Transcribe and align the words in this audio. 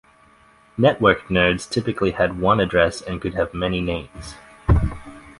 Network 0.79 1.29
nodes 1.29 1.67
typically 1.67 2.09
had 2.09 2.41
one 2.41 2.59
address 2.59 3.03
and 3.03 3.21
could 3.21 3.35
have 3.35 3.53
many 3.53 3.79
names. 3.81 4.33